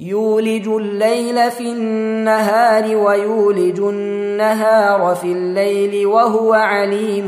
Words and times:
يولج 0.00 0.68
الليل 0.68 1.50
في 1.50 1.72
النهار 1.72 2.96
ويولج 2.96 3.80
النهار 3.80 5.14
في 5.14 5.32
الليل 5.32 6.06
وهو 6.06 6.52
عليم 6.52 7.26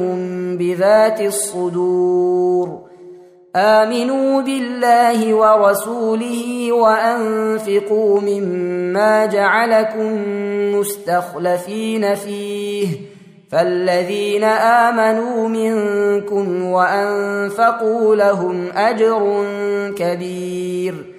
بذات 0.58 1.20
الصدور. 1.20 2.78
آمنوا 3.56 4.42
بالله 4.42 5.34
ورسوله 5.34 6.72
وأنفقوا 6.72 8.20
مما 8.20 9.26
جعلكم 9.26 10.22
مستخلفين 10.74 12.14
فيه. 12.14 12.88
فالذين 13.50 14.44
آمنوا 14.44 15.48
منكم 15.48 16.64
وأنفقوا 16.64 18.16
لهم 18.16 18.68
أجر 18.76 19.44
كبير. 19.96 21.11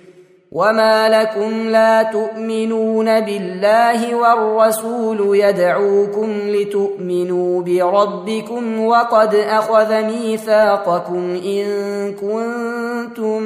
وما 0.53 1.09
لكم 1.09 1.69
لا 1.69 2.03
تؤمنون 2.03 3.19
بالله 3.19 4.15
والرسول 4.15 5.37
يدعوكم 5.37 6.31
لتؤمنوا 6.45 7.61
بربكم 7.61 8.85
وقد 8.85 9.35
اخذ 9.35 10.03
ميثاقكم 10.03 11.39
ان 11.45 11.65
كنتم 12.13 13.43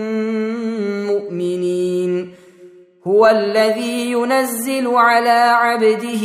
مؤمنين. 1.08 2.34
هو 3.08 3.28
الذي 3.28 4.12
ينزل 4.12 4.88
على 4.88 5.30
عبده 5.30 6.24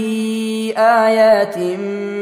ايات 0.79 1.59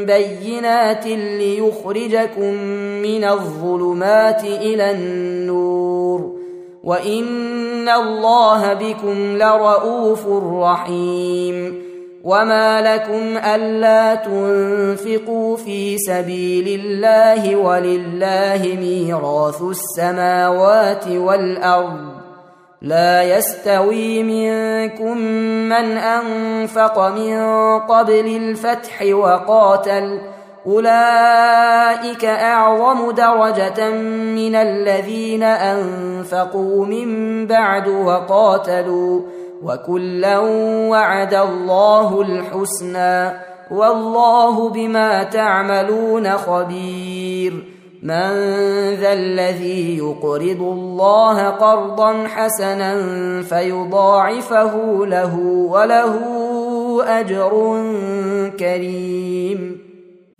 بينات 0.05 1.07
ليخرجكم 1.07 2.53
من 3.01 3.23
الظلمات 3.23 4.43
إلى 4.43 4.91
النور. 4.91 6.40
وان 6.83 7.89
الله 7.89 8.73
بكم 8.73 9.37
لرءوف 9.37 10.27
رحيم 10.53 11.81
وما 12.23 12.81
لكم 12.81 13.37
الا 13.37 14.15
تنفقوا 14.15 15.57
في 15.57 15.97
سبيل 15.97 16.79
الله 16.79 17.55
ولله 17.55 18.77
ميراث 18.79 19.61
السماوات 19.61 21.07
والارض 21.07 22.21
لا 22.81 23.23
يستوي 23.23 24.23
منكم 24.23 25.17
من 25.69 25.97
انفق 25.97 27.07
من 27.07 27.39
قبل 27.79 28.35
الفتح 28.35 29.01
وقاتل 29.11 30.19
أولئك 30.67 32.25
أعظم 32.25 33.11
درجة 33.11 33.89
من 34.35 34.55
الذين 34.55 35.43
أنفقوا 35.43 36.85
من 36.85 37.47
بعد 37.47 37.87
وقاتلوا 37.87 39.21
وكلا 39.63 40.39
وعد 40.89 41.33
الله 41.33 42.21
الحسنى 42.21 43.31
والله 43.71 44.69
بما 44.69 45.23
تعملون 45.23 46.29
خبير 46.29 47.63
من 48.03 48.31
ذا 48.93 49.13
الذي 49.13 49.97
يقرض 49.97 50.61
الله 50.61 51.49
قرضا 51.49 52.27
حسنا 52.27 53.01
فيضاعفه 53.41 55.05
له 55.05 55.39
وله 55.69 56.19
أجر 57.19 57.83
كريم 58.59 59.90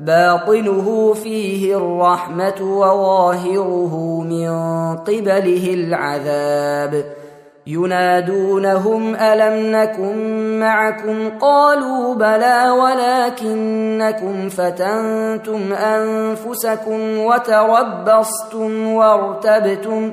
باطنه 0.00 1.14
فيه 1.14 1.76
الرحمة 1.76 2.60
وظاهره 2.60 4.20
من 4.20 4.48
قبله 4.96 5.74
العذاب. 5.74 7.04
ينادونهم 7.66 9.14
ألم 9.14 9.76
نكن 9.76 10.16
معكم؟ 10.60 11.38
قالوا 11.38 12.14
بلى 12.14 12.70
ولكنكم 12.70 14.48
فتنتم 14.48 15.72
أنفسكم 15.72 17.18
وتربصتم 17.18 18.92
وارتبتم 18.92 20.12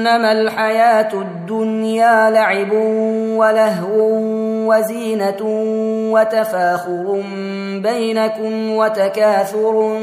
انما 0.00 0.32
الحياة 0.32 1.12
الدنيا 1.14 2.30
لعب 2.30 2.72
ولهو 3.36 3.98
وزينة 4.70 5.38
وتفاخر 6.12 7.22
بينكم 7.82 8.70
وتكاثر 8.70 9.98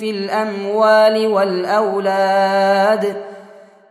في 0.00 0.10
الأموال 0.10 1.26
والأولاد. 1.26 3.16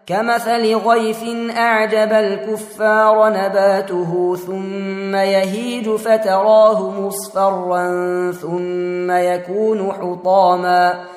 كمثل 0.07 0.75
غيث 0.75 1.23
أعجب 1.57 2.13
الكفار 2.13 3.29
نباته 3.29 4.35
ثم 4.35 5.15
يهيج 5.15 5.89
فتراه 5.89 6.89
مصفرا 6.89 7.91
ثم 8.31 9.11
يكون 9.11 9.91
حطاما. 9.91 11.16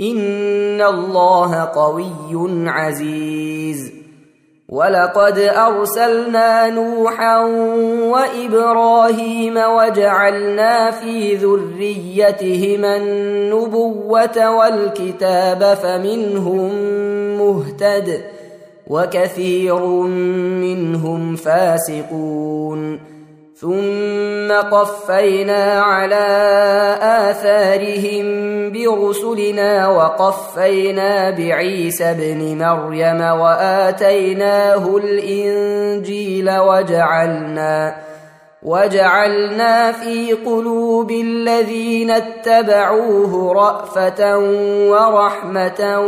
ان 0.00 0.82
الله 0.82 1.64
قوي 1.64 2.68
عزيز. 2.68 3.92
ولقد 4.68 5.38
ارسلنا 5.38 6.70
نوحا 6.70 7.38
وابراهيم 8.10 9.56
وجعلنا 9.56 10.90
في 10.90 11.34
ذريتهما 11.34 12.96
النبوه 12.96 14.56
والكتاب 14.56 15.74
فمنهم 15.74 16.74
مهتد 17.38 18.24
وكثير 18.86 19.86
منهم 20.60 21.36
فاسقون. 21.36 23.13
ثم 23.64 24.52
قفينا 24.52 25.80
على 25.80 26.26
آثارهم 27.00 28.26
برسلنا 28.72 29.88
وقفينا 29.88 31.30
بعيسى 31.30 32.04
ابن 32.04 32.58
مريم 32.58 33.20
وآتيناه 33.20 34.96
الإنجيل 34.96 36.50
وجعلنا 36.58 37.96
وجعلنا 38.62 39.92
في 39.92 40.32
قلوب 40.32 41.10
الذين 41.10 42.10
اتبعوه 42.10 43.52
رأفة 43.52 44.38
ورحمة 44.90 46.00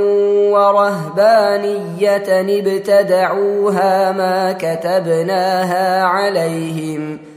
ورهبانية 0.53 2.29
ابتدعوها 2.59 4.13
ما 4.13 4.53
كتبناها 4.53 6.03
عليهم 6.03 7.19
ۖ 7.33 7.36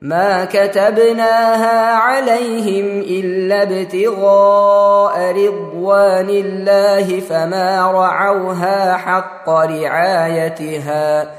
ما 0.00 0.44
كتبناها 0.44 1.94
عليهم 1.94 3.00
إلا 3.00 3.62
ابتغاء 3.62 5.32
رضوان 5.32 6.30
الله 6.30 7.20
فما 7.20 7.92
رعوها 7.92 8.96
حق 8.96 9.50
رعايتها 9.50 11.30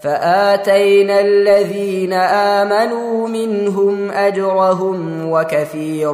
فآتينا 0.00 1.20
الذين 1.20 2.12
آمنوا 2.12 3.28
منهم 3.28 4.10
أجرهم 4.10 5.30
وكثير 5.30 6.12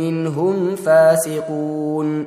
منهم 0.00 0.76
فاسقون 0.76 2.26